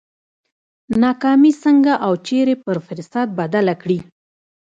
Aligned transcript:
ناکامي 1.03 1.51
څنګه 1.63 1.93
او 2.05 2.13
چېرې 2.27 2.55
پر 2.65 2.77
فرصت 2.87 3.27
بدله 3.39 3.73
کړي؟ 3.81 3.99